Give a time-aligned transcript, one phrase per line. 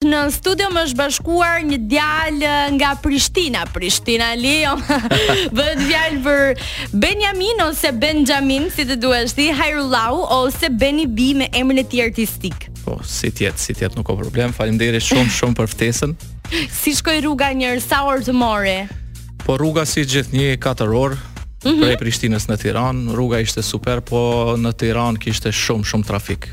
[0.00, 4.62] Në studio më është bashkuar një djalë nga Prishtina Prishtina li
[5.58, 6.62] Bëhet djal për
[7.02, 11.84] Benjamin ose Benjamin Si të duash ti, Hajru lau ose Beni B me emrin e
[11.84, 16.16] tij artistik Po, si tjetë, si tjetë nuk o problem Faleminderit shumë, shumë për ftesën
[16.72, 18.76] Si shkoj rruga njërë, sa orë të more?
[19.44, 21.80] Po rruga si gjithë një 4 orë mm -hmm.
[21.84, 26.48] Prej Prishtinës në Tiran Rruga ishte super, po në Tiran kishte shumë, shumë trafik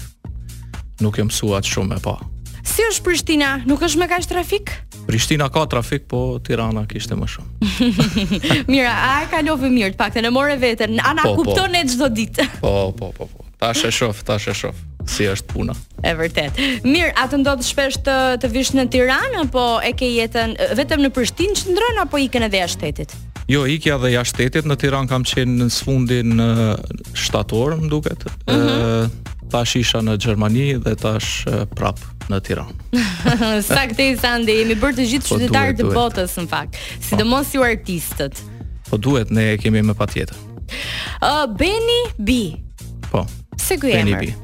[1.00, 2.36] Nuk e mësuat shumë e pa po.
[2.68, 3.50] Si është Prishtina?
[3.66, 4.74] Nuk është me kaq trafik?
[5.08, 7.50] Prishtina ka trafik, po Tirana kishte më shumë.
[8.74, 10.98] Mira, a e kalove mirë të paktën e morë veten?
[11.00, 11.90] Ana po, po, kupton po.
[11.96, 12.48] çdo ditë.
[12.64, 13.44] Po, po, po, po.
[13.58, 14.76] Tash e shoh, tash e shoh
[15.10, 15.74] si është puna.
[16.06, 16.60] E vërtet.
[16.84, 21.02] Mirë, a të ndodh shpesh të të vish në Tiranë apo e ke jetën vetëm
[21.06, 23.16] në Prishtinë qëndron apo ikën edhe jashtë shtetit?
[23.50, 26.50] Jo, ikja dhe jashtë shtetit në Tiranë kam qenë në sfundin në
[27.24, 28.28] shtator, më duket.
[28.52, 29.26] Mhm.
[29.48, 31.46] tash isha në Gjermani dhe tash
[31.80, 32.94] prapë në Tiranë.
[33.70, 37.04] Saktë i sande, jemi bërë të gjithë po qytetarë të botës në fakt, po.
[37.10, 38.42] sidomos ju artistët.
[38.90, 40.44] Po duhet, ne kemi më patjetër.
[41.22, 42.38] Ë uh, Beni B.
[43.10, 43.26] Po.
[43.60, 44.20] Se ky emër?
[44.20, 44.44] Beni B.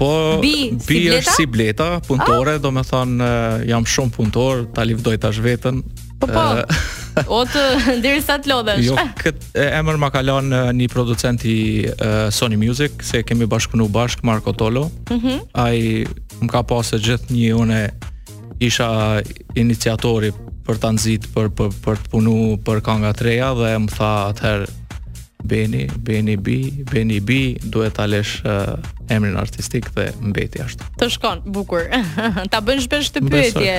[0.00, 0.08] Po,
[0.40, 0.50] B.
[0.80, 2.56] si është si bleta, punëtore, oh.
[2.56, 2.62] Ah.
[2.64, 3.26] do me thonë,
[3.68, 5.82] jam shumë punëtor, ta livdoj tash vetën.
[6.22, 6.42] Po, po,
[7.36, 7.64] o të
[7.98, 8.86] ndirë sa të lodhesh.
[8.88, 11.54] Jo, këtë emër ma ka lanë një producenti
[11.92, 14.86] uh, Sony Music, se kemi bashkënu bashkë, Marco Tolo.
[15.12, 15.38] Mm -hmm.
[15.68, 15.84] Ai
[16.40, 17.80] më ka pasë gjithë një une
[18.60, 18.88] isha
[19.58, 20.32] iniciatori
[20.66, 24.76] për të nëzit, për, për, për të punu për kanga treja dhe më tha atëherë
[25.48, 26.58] Beni, Beni B,
[26.92, 27.36] Beni B,
[27.72, 28.74] duhet ta lësh uh,
[29.08, 30.84] emrin artistik dhe mbeti ashtu.
[31.00, 31.86] Të shkon, bukur.
[32.52, 33.78] ta bën shpesh të pyetje.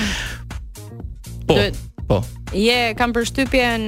[1.46, 1.60] po.
[2.10, 2.18] Po.
[2.50, 3.86] Je kam përshtypjen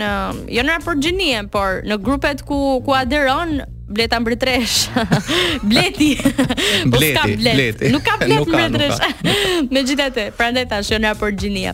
[0.54, 3.58] jo në raport gjinie, por në grupet ku ku aderon
[3.90, 4.88] bleta mbretresh.
[5.68, 6.14] bleti.
[6.84, 7.14] Po bleti.
[7.18, 7.54] Ka blet.
[7.54, 7.90] bleti.
[7.90, 8.98] Nuk ka blet mbretresh.
[9.74, 11.72] Megjithatë, prandaj tash jona për gjinia.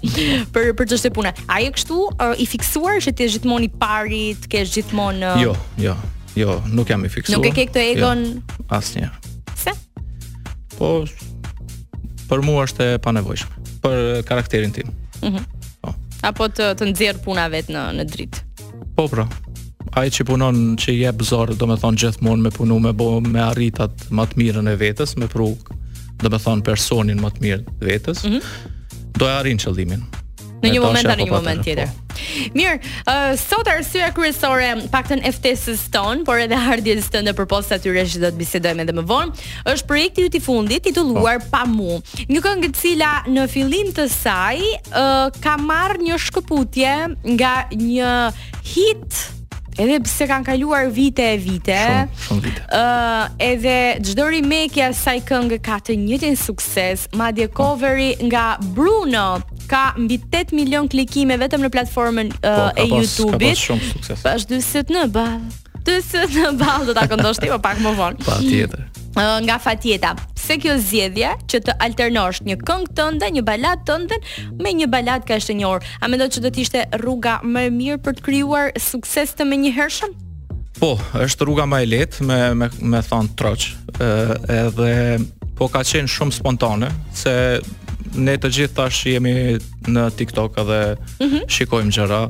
[0.54, 1.34] Për për çështë pune.
[1.52, 5.34] Ai e kështu uh, i fiksuar që ti je gjithmonë i pari, të kesh gjithmonë
[5.36, 5.96] uh, Jo, jo.
[6.36, 7.38] Jo, nuk jam i fiksuar.
[7.40, 9.08] Nuk e ke këtë jo, egon jo, asnjë.
[9.56, 9.72] Se?
[10.76, 10.90] Po
[12.28, 14.92] për mua është e panevojshme për karakterin tim.
[15.22, 15.36] Mhm.
[15.38, 15.52] Mm
[15.86, 15.92] po.
[16.24, 18.40] Apo të të nxjerr puna vet në në dritë.
[18.96, 19.26] Po, pra
[19.96, 24.26] ai që punon që jep zor, domethënë gjithmonë me punu me bo, me arritat më
[24.32, 25.52] të mirën e vetës, me pru,
[26.20, 28.24] domethënë personin më të mirë të vetës.
[28.28, 28.76] Mm -hmm.
[29.16, 30.02] Do e arrin qëllimin.
[30.62, 31.86] Në një moment tani, një moment tjetër.
[31.86, 32.14] Po.
[32.56, 32.76] Mirë,
[33.08, 38.04] uh, sot arsyeja kryesore paktën e ftesës tonë, por edhe ardhjes tënde për postë atyre
[38.04, 39.30] që do të bisedojmë edhe më vonë,
[39.72, 41.46] është projekti i fundit titulluar po.
[41.52, 42.02] Pamu.
[42.28, 46.94] Një këngë e cila në fillim të saj uh, ka marrë një shkëputje
[47.36, 48.32] nga një
[48.74, 49.35] hit
[49.76, 51.76] Edhe pse kanë kaluar vite e vite.
[51.76, 52.62] Shumë, shumë vite.
[52.72, 53.76] Ëh, uh, edhe
[54.08, 57.66] çdo remake ja saj këngë ka të njëjtin sukses, madje po.
[57.66, 59.26] coveri nga Bruno
[59.70, 64.18] ka mbi 8 milion klikime vetëm në platformën uh, po, ka e YouTube-it.
[64.24, 65.40] Pas 40 në ball.
[65.84, 68.24] 40 në ball do ta këndosh ti po pak më vonë.
[68.26, 70.14] Patjetër nga fatjeta.
[70.36, 74.18] Pse kjo zgjedhje që të alternosh një këngë tënde, një balad tënde
[74.60, 75.90] me një balad kështu një orë.
[76.00, 79.46] A mendon se do të ishte rruga më e mirë për të krijuar sukses të
[79.50, 80.14] menjëhershëm?
[80.76, 83.70] Po, është rruga më e lehtë me me me thon troç.
[83.98, 85.24] ë edhe
[85.56, 87.32] po ka qenë shumë spontane se
[88.16, 89.32] ne të gjithë tash jemi
[89.88, 90.80] në TikTok edhe
[91.20, 91.42] mm -hmm.
[91.48, 92.22] shikojmë gjëra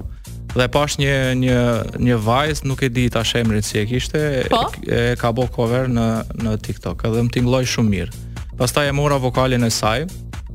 [0.57, 1.59] dhe pash një një
[2.03, 4.21] një vajz, nuk e di tash emrin si e kishte,
[4.53, 4.65] po?
[4.89, 6.07] e ka bë cover në
[6.43, 8.23] në TikTok, edhe më tingloi shumë mirë.
[8.61, 10.07] Pastaj e mora vokalin e saj,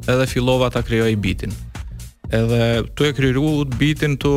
[0.10, 1.54] edhe fillova ta krijoj bitin.
[2.32, 4.32] Edhe tu e kriru bitin tu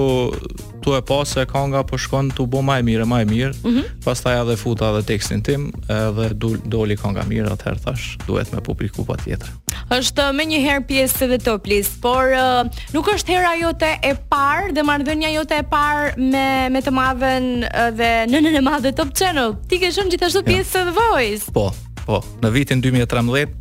[0.84, 3.54] tu e pas se kanga po shkon tu bo më mirë, më mirë.
[3.64, 3.84] Mm -hmm.
[4.04, 6.28] Pastaj edhe futa edhe tekstin tim, edhe
[6.66, 9.48] doli kanga mirë atëherë thash, duhet me publiku patjetër
[9.90, 13.90] është uh, me një herë pjesë të dhe toplis, por uh, nuk është hera jote
[14.04, 18.54] e parë dhe mardhënja jote e parë me, me të madhen uh, dhe në në
[18.58, 19.56] në madhe top channel.
[19.68, 20.48] Ti ke shumë gjithashtu ja.
[20.48, 21.52] pjesë të dhe voice.
[21.54, 21.68] Po,
[22.06, 23.60] po, në vitin 2013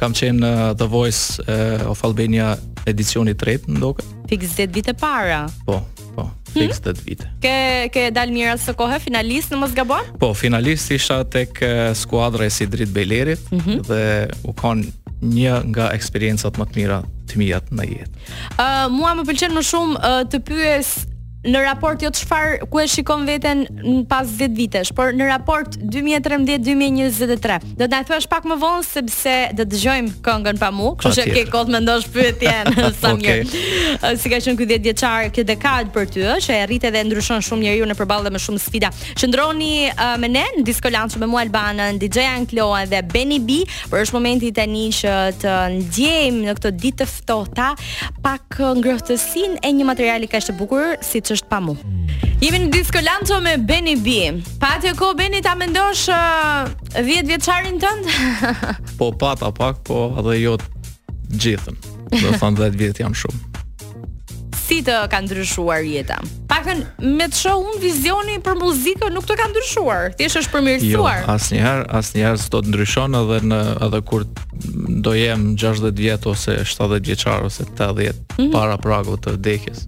[0.00, 2.56] kam qenë në The Voice uh, of Albania
[2.90, 4.02] edicioni 3, ndoke.
[4.26, 5.44] Fix 10 vite para.
[5.68, 5.76] Po,
[6.16, 6.56] po, hm?
[6.56, 7.28] fix 10 vite.
[7.44, 7.54] Ke,
[7.94, 10.10] ke dal mirë asë kohë, finalist në Mosgabon?
[10.18, 11.60] Po, finalist isha tek
[12.00, 13.86] skuadra e Sidrit Bejlerit mm -hmm.
[13.86, 14.02] dhe
[14.42, 16.98] u kanë një nga eksperiencat më të mira
[17.30, 18.26] të mia në jetë.
[18.58, 20.92] Ëh uh, mua më pëlqen më shumë uh, të pyes
[21.44, 23.64] në raport jo çfarë ku e shikon veten
[24.08, 27.74] pas 10 vitesh, por në raport 2013-2023.
[27.80, 31.26] Do të na thuash pak më vonë sepse do dëgjojmë këngën pa mua, kështu që
[31.36, 33.42] ke kohë mendosh pyetjen sa okay.
[33.48, 37.42] Si ka qenë ky 10 vjeçar këtë dekadë për ty, që e rritet edhe ndryshon
[37.44, 38.92] shumë njeriu në përballë me shumë sfida.
[39.18, 43.58] Qëndroni uh, me ne në Disco Lounge me mua Albanën, DJ Ankloa dhe Benny B,
[43.90, 47.72] por është momenti tani që të ndjejmë në këtë ditë të ftohta
[48.22, 51.76] pak ngrohtësinë e një materiali kaq të bukur si është pa mu.
[52.40, 54.32] Jemi në Disco Lanto me Benny B.
[54.60, 58.10] Pa atë e ko, Benny, ta mendosh uh, 10 vjeqarin tënd?
[58.98, 60.56] po, pa ta pak, po edhe jo
[61.32, 61.78] gjithën.
[62.12, 63.46] Dhe thanë 10 vjetë janë shumë.
[64.62, 66.16] Si të ka ndryshuar jeta?
[66.48, 66.78] Pakën
[67.16, 70.12] me të shohë unë vizioni për muzikën nuk të ka ndryshuar.
[70.16, 71.20] Ti është është përmirësuar.
[71.26, 73.58] Jo, asë njëherë, asë njëherë së do të ndryshon edhe, në,
[73.88, 74.24] edhe kur
[75.08, 78.52] do jem 60 vjetë ose 70 vjeqarë ose 80 mm -hmm.
[78.56, 79.86] para pragu të vdekjes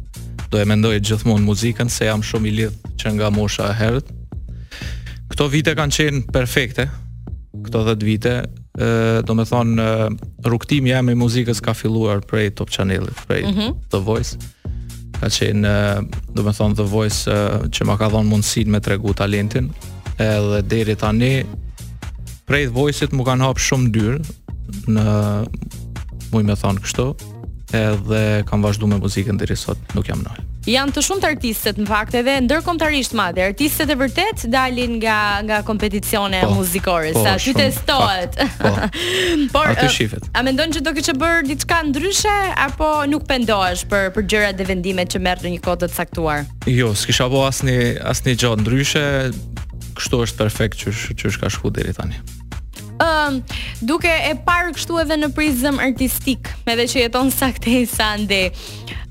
[0.54, 4.10] do e mendoj gjithmonë muzikën se jam shumë i lidh që nga mosha e herët.
[5.32, 6.86] Këto vite kanë qenë perfekte.
[7.64, 9.74] Këto 10 vite, ë, do të them,
[10.46, 13.74] rrugtimi jam me muzikën ka filluar prej Top Channel, prej mm -hmm.
[13.90, 14.38] The Voice.
[15.20, 15.66] Ka qenë,
[16.34, 17.30] do të them, The Voice
[17.74, 19.70] që më ka dhënë mundësinë me tregu talentin,
[20.18, 21.44] edhe deri tani
[22.46, 24.22] prej The Voice-it më kanë hap shumë dyrë
[24.86, 25.14] në
[26.32, 27.08] muj me thonë kështu,
[27.74, 30.44] edhe kam vazhduar me muzikën deri sot, nuk jam nëllë.
[30.70, 35.16] Janë të shumë të artistët në fakt edhe ndërkombëtarisht madhe, artistët e vërtet dalin nga
[35.44, 38.38] nga kompeticione po, muzikore, po, sa ty testohet.
[38.62, 38.70] Po.
[38.70, 38.86] po.
[39.58, 40.30] Por aty shifet.
[40.32, 42.34] A mendon që do të kishë bër diçka ndryshe
[42.68, 46.46] apo nuk pendohesh për për gjërat dhe vendimet që merr në një kohë të caktuar?
[46.70, 47.78] Jo, s'kisha bëu asnjë
[48.14, 49.04] asnjë gjë ndryshe.
[49.94, 50.90] Kështu është perfekt që
[51.20, 52.16] që është ka shku deri tani
[53.02, 53.42] um,
[53.80, 58.50] duke e parë kështu edhe në prizëm artistik, edhe që jeton sakte i sande,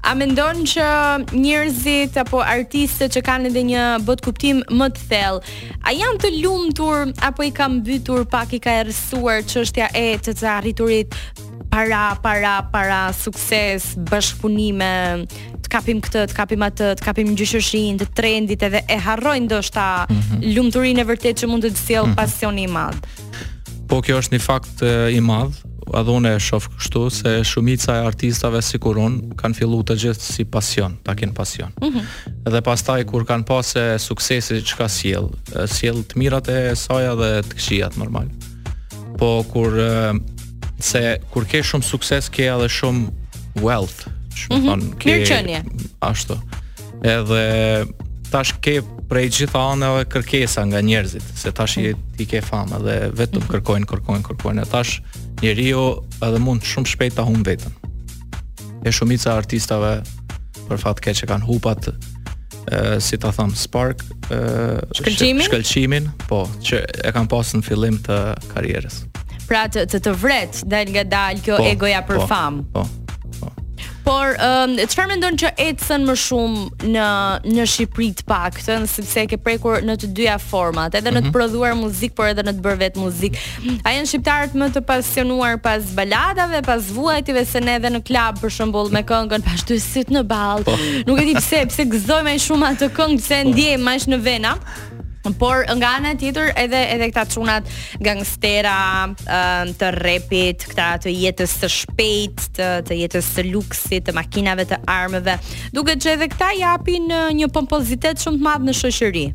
[0.03, 0.83] A mendon që
[1.31, 5.39] njerëzit apo artistët që kanë edhe një bot kuptim më të thellë,
[5.87, 10.33] a janë të lumtur apo i kanë mbytur pak i ka errësuar çështja e të
[10.35, 11.15] të arriturit
[11.71, 14.91] para para para sukses, bashkëpunime,
[15.63, 19.87] të kapim këtë, të kapim atë, të kapim gjyshëshin, të trendit edhe e harrojnë ndoshta
[20.09, 20.53] mm -hmm.
[20.57, 22.19] lumturinë e vërtetë që mund të të sjell mm -hmm.
[22.23, 22.99] pasioni i madh.
[23.91, 25.55] Po kjo është një fakt e, i madh,
[25.93, 30.23] edhe unë e shoh kështu se shumica e artistave sikur unë kanë filluar të gjithë
[30.29, 31.71] si pasion, ta kanë pasion.
[31.81, 32.51] Mm -hmm.
[32.53, 35.27] Dhe pastaj kur kanë pasë suksesi që ka sjell,
[35.67, 38.31] sjell të mirat e saj dhe të këqija normal.
[39.19, 40.13] Po kur e,
[40.79, 43.07] se kur ke shumë sukses ke edhe shumë
[43.61, 44.07] wealth,
[44.39, 44.97] shumë mm -hmm.
[44.97, 45.63] thon ke
[46.01, 46.39] ashtu.
[47.03, 47.43] Edhe
[48.33, 52.03] tash ke prej gjitha anëve kërkesa nga njerëzit, se tash i, mm.
[52.23, 53.49] i ke famë dhe vetëm mm.
[53.51, 54.63] kërkojnë, kërkojnë, kërkojnë.
[54.65, 55.01] E tash
[55.43, 55.83] njeriu
[56.25, 57.75] edhe mund shumë shpejt ta humb vetën.
[58.83, 59.91] E shumica e artistave
[60.65, 64.01] për fat keq që kanë hupat e, si ta them spark
[64.33, 64.39] e,
[64.97, 66.09] shkëlqimin?
[66.25, 68.17] po që e kanë pasur në fillim të
[68.53, 69.01] karrierës
[69.49, 72.85] pra të të, vret dal nga dal kjo po, egoja për po, famë po
[74.03, 77.03] Por um, çfarë um, mendon që ecën më shumë në
[77.55, 81.29] në Shqipëri të paktën, sepse e ke prekur në të dyja format, edhe në të
[81.29, 81.33] mhm.
[81.35, 83.43] prodhuar muzikë, por edhe në të bërë vetë muzikë.
[83.87, 88.41] A janë shqiptarët më të pasionuar pas baladave, pas vuajtjeve se ne edhe në klub
[88.43, 89.79] për shembull me këngën pas dy
[90.17, 90.67] në ball.
[90.67, 90.75] Po.
[91.07, 94.57] Nuk e di pse, pse gëzoj më shumë atë këngë, pse ndjej më në vena
[95.31, 97.69] por nga ana tjetër edhe edhe këta çunat
[98.03, 99.07] gangstera
[99.79, 104.81] të rapit, këta të jetës së shpejtë, të, të jetës së luksit, të makinave të
[104.83, 105.37] armëve.
[105.75, 107.07] Duket që edhe këta japin
[107.39, 109.25] një pompozitet shumë të madh në shoqëri.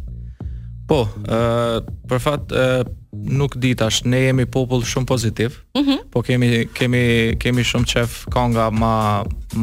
[0.88, 5.62] Po, ë uh, për fat ë uh, nuk di tash, ne jemi popull shumë pozitiv.
[5.76, 5.98] Mm -hmm.
[6.12, 7.02] Po kemi kemi
[7.40, 8.94] kemi shumë çef kënga më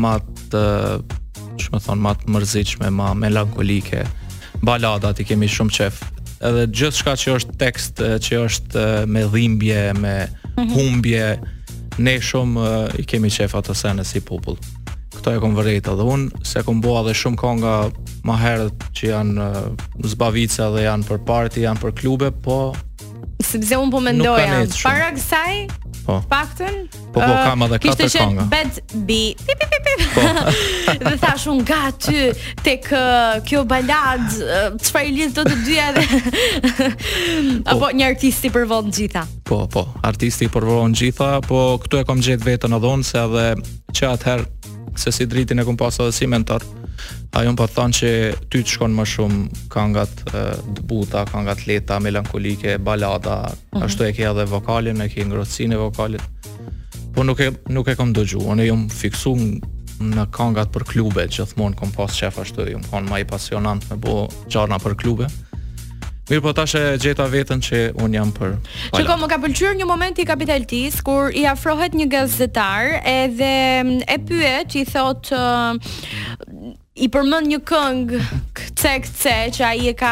[0.04, 0.14] më
[0.52, 0.62] të
[1.62, 4.04] çmë thon më të mërzitshme, më melankolike.
[4.62, 6.02] Baladat i kemi shumë qef
[6.46, 10.16] edhe gjithçka që është tekst që është me dhimbje, me
[10.56, 10.74] mhm.
[10.76, 11.28] humbje,
[12.06, 12.70] ne shumë
[13.02, 14.58] i kemi qef atë sene si popull.
[15.16, 17.76] Këto e kom vërejta edhe unë, se kom bua dhe shumë konga
[18.28, 19.48] ma herët që janë
[20.16, 22.60] zbavica dhe janë për party, janë për klube, po...
[23.46, 26.22] Sepse unë po mendoja, para kësaj, Po.
[26.30, 26.86] Paktën.
[27.10, 28.44] Po po kam edhe katër kënga.
[28.46, 28.74] Bad
[29.10, 29.34] B.
[29.42, 30.02] Pip pip pip.
[30.14, 30.22] Po.
[31.02, 32.28] dhe thash un ga ty
[32.62, 32.86] tek
[33.50, 34.28] kjo balad,
[34.86, 36.20] çfarë lidh të të dyja edhe.
[37.74, 37.90] apo po.
[37.98, 39.26] një artisti i vonë gjitha.
[39.50, 43.18] Po, po, artisti i vonë gjitha, po këtu e kam gjetë vetën edhe on se
[43.26, 43.48] edhe
[43.98, 44.50] që atëherë
[45.02, 46.62] se si dritin e kum edhe si mentor
[47.36, 48.12] ajo më patë po thanë që
[48.54, 49.40] ty të shkon më shumë
[49.74, 50.24] këngat
[50.78, 53.86] dëbuta, këngat leta, melankolike, balada, mm -hmm.
[53.86, 56.24] ashtu e ke edhe vokalin, e ke ngrosin e vokalit,
[57.14, 59.36] po nuk e, nuk e kom dëgju, unë e jom fiksu
[60.00, 63.98] në këngat për klube, gjithmonë kom pas qef ashtu, jom konë ma i pasionant me
[63.98, 65.28] bo gjarna për klube,
[66.30, 68.58] Mirë po tash e gjeta vetën që un jam për.
[68.98, 74.02] Çka më ka pëlqyrë një moment i kapitaltis kur i afrohet një gazetar edhe mm,
[74.14, 75.30] e pyet, i thot
[76.96, 78.22] I përmend një këngë
[78.86, 80.12] sekce që ai e ka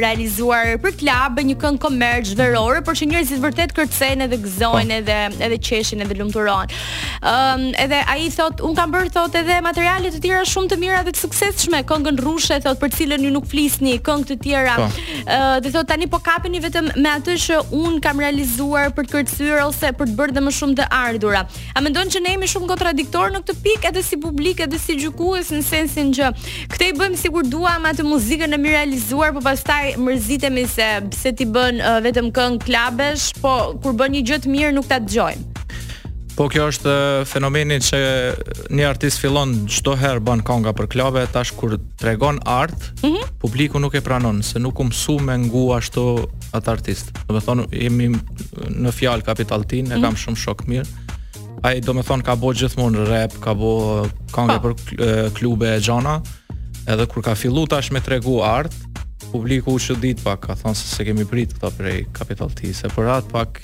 [0.00, 5.00] realizuar për klub një këngë komerc verore, por që njerëzit vërtet kërcen edhe gëzojnë oh.
[5.00, 5.16] edhe
[5.48, 6.70] edhe qeshin edhe lumturohen.
[7.32, 10.78] Ëm um, edhe ai thot, un kam bër thot edhe materiale të tjera shumë të
[10.78, 14.76] mira dhe të suksesshme, këngën rrushe thot për cilën ju nuk flisni, këngë të tjera.
[14.78, 15.02] Ë oh.
[15.24, 19.14] uh, dhe thot tani po kapeni vetëm me atë që un kam realizuar për të
[19.18, 21.42] kërcyer ose për të bërë dhe më shumë të ardhurë.
[21.74, 24.98] A mendon që ne jemi shumë kontradiktor në këtë pikë edhe si publik edhe si
[25.02, 26.32] gjykues në sensin që
[26.76, 31.32] këtë i bëjmë sikur duam atë muzikën e mirë realizuar, po pastaj mërzitemi se pse
[31.38, 34.98] ti bën uh, vetëm këngë klabesh, po kur bën një gjë të mirë nuk ta
[35.02, 35.48] dëgjojmë.
[36.36, 38.02] Po kjo është uh, fenomeni që
[38.72, 43.32] një artist fillon çdo herë bën kënga për klabe, tash kur tregon art, mm -hmm.
[43.44, 46.04] publiku nuk e pranon se nuk u mësu me ngu ashtu
[46.56, 47.12] atë artist.
[47.28, 48.10] Do të thonë jemi
[48.82, 50.02] në fjal kapitaltin, e mm -hmm.
[50.04, 50.88] kam shumë shok mirë.
[51.62, 54.68] Ai do të thonë ka bëu gjithmonë rap, ka bëu uh, kënga po.
[54.68, 56.20] për uh, klube e xhana
[56.88, 58.72] edhe kur ka fillu tash me tregu art,
[59.32, 62.90] publiku u shëdit pak, ka thonë se se kemi prit këta prej Capital T, se
[62.90, 63.60] për atë pak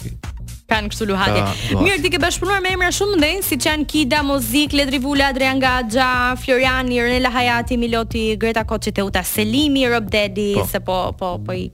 [0.68, 1.76] kanë kështu luhatje.
[1.80, 5.30] Mirë, ti ke bashkëpunuar me emra shumë ndenjë, si që janë Kida, Muzik, Ledri Vula,
[5.32, 10.66] Adrian Gaja, Floriani, Rnella Hajati, Miloti, Greta Koci, Teuta, Selimi, Rob Daddy, po.
[10.68, 11.70] se po, po, po i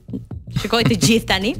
[0.61, 1.51] shikoj të gjithë tani.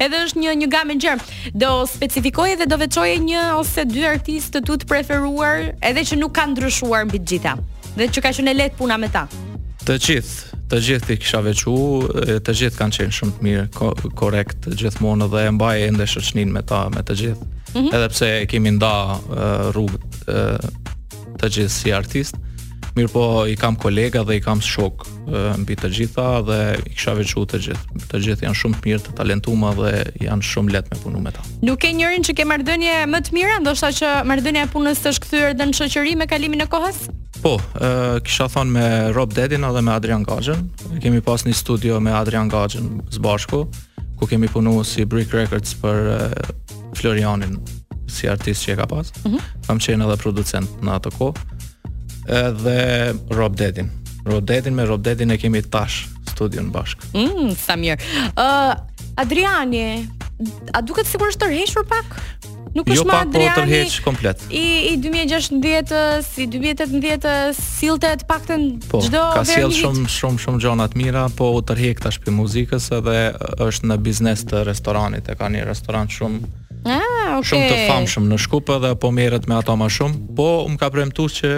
[0.00, 1.16] Edhe është një një gamë gjë.
[1.60, 6.16] Do specifikoj dhe do veçojë një ose dy artistë të tu të preferuar, edhe që
[6.24, 7.58] nuk kanë ndryshuar mbi gjitha
[7.98, 9.24] dhe që ka qenë lehtë puna me ta.
[9.86, 11.72] Të gjithë, të gjithë ti kisha vequ,
[12.46, 16.62] të gjithë kanë qenë shumë të mirë, korrekt gjithmonë dhe e mbaj ende shoqënin me
[16.70, 17.48] ta, me të gjithë.
[17.74, 17.94] Mm -hmm.
[17.96, 19.98] Edhe pse kemi nda uh, rrugë
[20.34, 20.68] uh,
[21.42, 22.38] të gjithë si artistë,
[22.98, 25.04] Mirë po i kam kolega dhe i kam shok
[25.62, 28.00] mbi të gjitha dhe i kisha veçu të gjithë.
[28.10, 29.92] Të gjithë janë shumë të mirë, të talentuar dhe
[30.24, 31.44] janë shumë lehtë me punu me ta.
[31.68, 35.12] Nuk e njërin që ke marrëdhënie më të mirë, ndoshta që marrëdhënia e punës të
[35.14, 36.98] shkëthyrë dhe në shoqëri me kalimin e kohës?
[37.38, 37.88] Po, e,
[38.26, 40.64] kisha thonë me Rob Dedin dhe me Adrian Gajën.
[41.04, 43.62] Kemi pas një studio me Adrian Gajën së bashku,
[44.18, 46.18] ku kemi punu si Brick Records për e,
[46.98, 47.60] Florianin
[48.08, 49.14] si artist që e ka pas.
[49.22, 49.38] Mhm.
[49.68, 51.46] Kam qenë edhe producent në atë kohë
[52.52, 53.90] dhe Rob Dedin.
[54.24, 57.02] Rob me Rob e kemi tash studion bashkë.
[57.16, 57.96] Mm, sa mirë.
[57.96, 58.74] Ë uh,
[59.18, 60.04] Adriani,
[60.76, 62.18] a duket sikur është tërhequr pak?
[62.76, 63.48] Nuk është jo ma Adriani.
[63.48, 64.44] Jo pak, po tërheq komplet.
[64.52, 70.44] I i 2016-s, i 2018-s sillte të paktën po, çdo po, Ka sjell shumë shumë
[70.44, 73.18] shumë gjona të mira, po u tërheq tash për muzikës edhe
[73.66, 77.50] është në biznes të restoranit, e ka një restoran shumë Ah, okay.
[77.50, 80.90] Shumë të famshëm në Shkup edhe po merret me ato më shumë, po um ka
[80.94, 81.52] premtuar që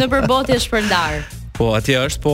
[0.00, 1.24] në përbot e shpërndarë.
[1.56, 2.32] Po, atje është, po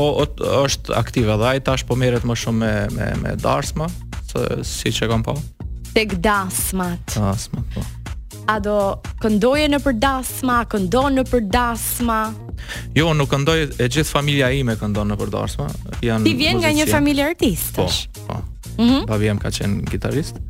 [0.66, 3.86] është aktive dhe ajta është po meret më shumë me, me, me darsma,
[4.66, 5.36] si që kam Po
[5.94, 7.04] tek dasmat.
[7.16, 7.80] Dasmat po.
[8.50, 8.76] A do
[9.22, 12.16] këndoje në për dasma, në për dasma?
[12.96, 15.68] Jo, nuk këndoje, e gjithë familja ime këndon në për dasma.
[16.00, 17.76] Ti vjen nga një familje artistë?
[17.76, 17.86] Po,
[18.26, 18.40] po.
[18.78, 19.06] Mm -hmm.
[19.10, 20.40] Babi jem ka qenë gitaristë.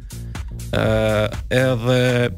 [1.61, 2.31] Edhe,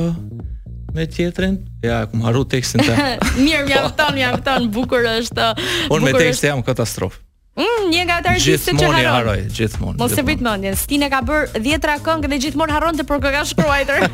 [0.96, 2.96] Me tjetërin, ja, ku më tekstin të
[3.44, 5.52] Mirë, mjafton, mjafton, bukur është
[5.92, 7.28] Unë me tekstin jam katastrofë
[7.60, 9.00] Mm, një nga ata artistët që harroj.
[9.00, 9.96] Gjithmonë harroi, gjithmonë.
[10.00, 10.78] Mos e vrit mendjen.
[10.80, 14.06] Stine ka bër 10 këngë dhe gjithmonë harron të por ka shkruar.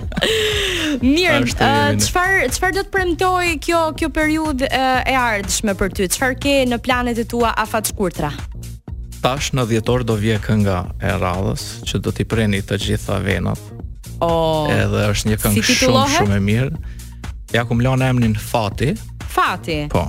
[1.05, 1.67] Mirë, uh,
[2.01, 6.09] çfar çfarë do të premtoj kjo kjo periudhë uh, e ardhshme për ty?
[6.17, 8.33] Çfarë ke në planet e tua afat shkurtra?
[9.21, 13.61] Tash në dhjetor do vje kënga e radhës që do t'i preni të gjitha venat.
[14.25, 14.31] O.
[14.31, 16.87] Oh, Edhe është një këngë si shumë shumë e mirë.
[17.55, 18.95] Ja ku më lënë emrin Fati.
[19.35, 19.83] Fati.
[19.93, 20.07] Po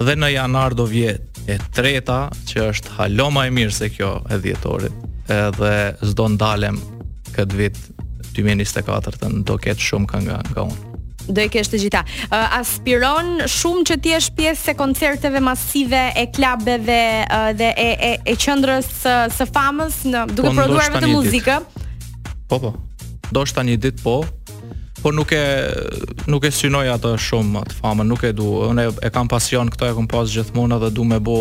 [0.02, 4.38] Dhe në janar do vjet e treta që është haloma e mirë se kjo e
[4.42, 4.94] dhjetorit.
[5.32, 5.72] Edhe
[6.10, 6.80] s'do ndalem
[7.36, 7.78] këtë vit
[8.36, 10.86] 2024 të në do ketë shumë kënga nga unë.
[11.22, 12.00] Do i kesh të gjitha.
[12.56, 17.02] aspiron shumë që ti jesh pjesë se koncerteve masive e klubeve
[17.60, 18.88] dhe e e e qendrës
[19.38, 21.60] së famës në duke po, prodhuar të muzikë.
[22.52, 22.72] Po po.
[23.32, 24.18] Do shta një ditë po,
[25.00, 25.38] por nuk e
[26.28, 28.48] nuk e synoj atë shumë atë famën, nuk e du.
[28.68, 31.36] Unë e, e kam pasion këto e kam pas gjithmonë edhe du me bë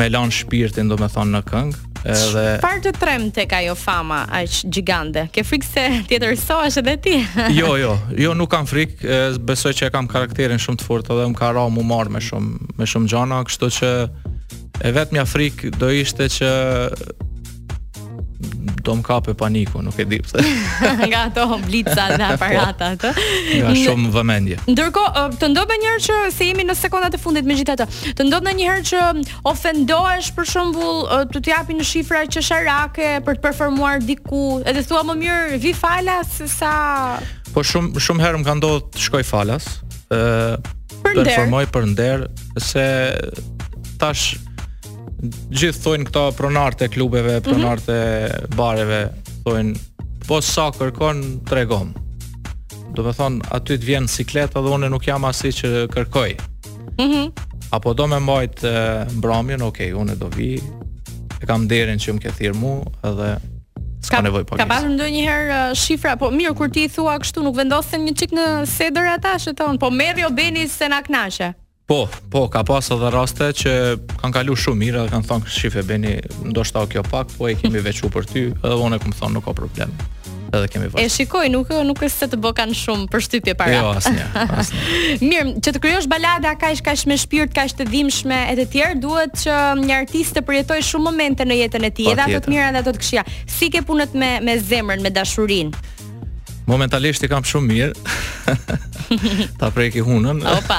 [0.00, 1.80] me lan shpirtin domethën në këngë.
[2.02, 5.28] Edhe Çfarë të trem tek ajo fama aq gjigande?
[5.30, 7.14] Ke frikë se tjetër sohesh edhe ti?
[7.60, 11.30] jo, jo, jo nuk kam frikë, besoj që e kam karakterin shumë të fortë dhe
[11.30, 13.92] më ka rau më marr me shumë më shumë gjana, kështu që
[14.82, 16.50] e vetmja frikë do ishte që
[18.82, 20.42] do më kape paniku, nuk e di pse.
[21.10, 22.34] nga ato blica dhe po.
[22.34, 23.08] aparata ato.
[23.14, 24.56] nga shumë vëmendje.
[24.72, 25.04] Ndërko,
[25.40, 27.86] të ndobë njëherë që, se jemi në sekundat e fundit me gjithë ato,
[28.18, 29.04] të ndobë në njëherë që
[29.52, 31.06] ofendoesh për shembull,
[31.38, 35.74] të japin në shifra që sharake për të performuar diku, edhe thua më mirë, vi
[35.78, 36.74] falas sa...
[37.52, 39.68] Po shumë shumë herë më ka ndodhur të shkoj falas.
[40.12, 42.20] ë Performoj për nder
[42.62, 42.82] se
[44.00, 44.36] tash
[45.22, 47.44] gjithë thojnë këta pronarët e klubeve, mhm.
[47.46, 49.02] pronarët e bareve,
[49.46, 51.92] thojnë po sa kërkon tregom.
[52.92, 56.34] Do të thonë, aty të vjen sikleta dhe unë nuk jam asi që kërkoj.
[56.98, 57.32] Mhm.
[57.72, 58.64] Apo do më mbajt
[59.16, 60.54] mbrëmjen, okay, unë do vi.
[61.42, 63.30] E kam derin që më ke thirrë mua edhe
[64.04, 64.58] s'ka nevojë pa.
[64.60, 68.36] Ka po pasur ndonjëherë shifra, po mirë kur ti thua kështu nuk vendosen një çik
[68.36, 71.50] në sedër ata, shiton, po merri Obeni jo se na kënaqë.
[71.92, 73.72] Po, po, ka pas edhe raste që
[74.22, 76.12] kanë kaluar shumë mirë, edhe kanë thonë shifë bëni
[76.54, 79.44] ndoshta o kjo pak, po e kemi vequ për ty, edhe unë këmë thonë nuk
[79.44, 79.92] ka problem.
[80.54, 81.04] Edhe kemi vaje.
[81.04, 83.76] E shikoj, nuk nuk është se të bë kan shumë për shtypje para.
[83.76, 84.24] Jo, asnjë.
[84.46, 84.98] Asnjë.
[85.34, 89.00] Mirë, që të krijosh balada, kaq kaq me shpirt, kaq të dhimbshme e të tjerë,
[89.04, 92.46] duhet që një artist të përjetojë shumë momente në jetën e tij, po, edhe ato
[92.48, 93.26] të mira edhe ato të këqija.
[93.60, 95.91] Si ke punët me me zemrën, me dashurinë?
[96.66, 98.56] Momentalisht i kam shumë mirë.
[99.60, 100.42] Ta preki i hunën.
[100.46, 100.76] Opa.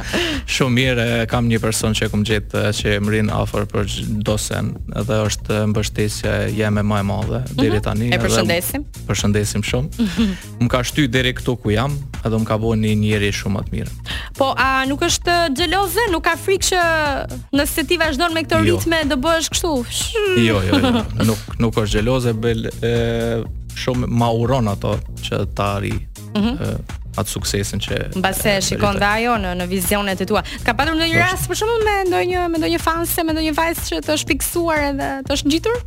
[0.56, 3.88] shumë mirë, kam një person që kam gjetë që më rin afër për
[4.28, 4.70] dosen sen
[5.06, 7.62] dhe është mbështesja jeme më e madhe mm -hmm.
[7.62, 8.08] deri tani.
[8.14, 8.84] E përshëndesim.
[9.08, 10.08] Përshëndesim shumë.
[10.62, 13.62] më ka shty deri këtu ku jam, edhe më ka bënë një njerëz shumë më
[13.62, 13.90] të mirë.
[14.38, 16.04] Po, a nuk është xheloze?
[16.12, 16.82] Nuk ka frikë që
[17.56, 18.64] nëse ti vazhdon me këto jo.
[18.76, 19.72] ritme do bësh kështu?
[20.44, 21.04] Jo, jo, jo.
[21.24, 26.82] Nuk nuk është xheloze, bel e shumë ma uron ato që ta arri mm -hmm.
[27.18, 30.42] atë suksesin që mbase shikon dhe ajo në në vizionet e tua.
[30.64, 34.02] Ka patur ndonjë rast për shumë me ndonjë me ndonjë fanse, me ndonjë vajzë që
[34.06, 35.78] të shpiksuar edhe të është ngjitur?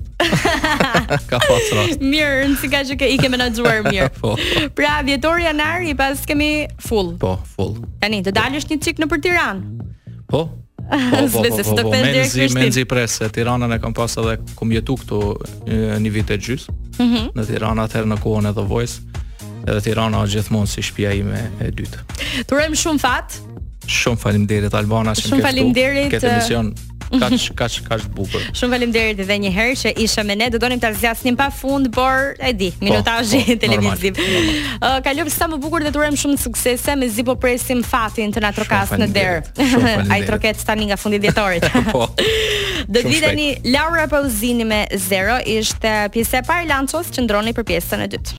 [1.30, 1.96] ka pas raste.
[2.04, 4.08] mirë, nësi ka që ke i ke menaxhuar mirë.
[4.20, 4.36] po.
[4.76, 7.16] Pra, vjetor janari pas kemi full.
[7.16, 7.80] Po, full.
[8.00, 9.88] Tani të dalësh një çik në për Tiranë.
[10.28, 10.44] Po,
[10.88, 10.96] Po,
[11.32, 15.18] po, po, po, po, po, menzi presë, Tirana ne kam pas edhe këm jetu këtu
[16.00, 17.26] një vite gjysë, mhm.
[17.36, 18.66] në Tirana të në kohën e dhe
[19.68, 22.04] edhe Tirana është gjithmonë si shtëpia ime e dytë.
[22.48, 23.40] Turem shumë fat
[23.88, 26.72] Shumë falim derit, Albana, shumë falim derit, këtë emision
[27.20, 28.40] kaç kaç kaç bukur.
[28.58, 30.48] Shumë faleminderit edhe një herë që isha me ne.
[30.52, 34.20] Do donim ta zgjasnim pafund, por e di, po, minutazhi po, po, televiziv.
[34.88, 38.50] Uh, Kalojm sa më bukur dhe turojm shumë suksese me Zipo Presim fatin të na
[38.54, 39.40] trokas në der.
[40.14, 41.66] Ai troket tani nga fundi i dhjetorit.
[41.92, 42.06] po.
[42.88, 47.68] Do të vitani Laura Pauzini me 0 ishte pjesa e parë lanços që ndroni për
[47.74, 48.36] pjesën e dytë.